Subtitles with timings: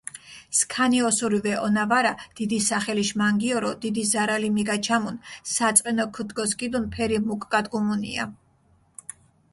[0.59, 5.21] სქანი ოსური ვეჸონა ვარა, დიდი სახელიშ მანგიორო დიდი ზარალი მიგაჩამუნ,
[5.53, 8.25] საწყენო ქჷდგოსქიდუნ ფერი მუკგადგუმუნია.